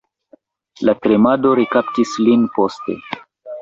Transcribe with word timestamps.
La 0.89 0.95
tremado 1.03 1.53
rekaptis 1.61 2.19
lin 2.27 2.51
poste. 2.61 3.01